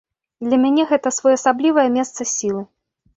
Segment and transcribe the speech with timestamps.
[0.45, 2.65] Для мяне гэта своеасаблівае месца сілы.